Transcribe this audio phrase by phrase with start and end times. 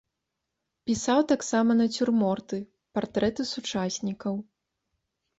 [0.89, 2.57] Пісаў таксама нацюрморты,
[2.99, 4.35] партрэты сучаснікаў.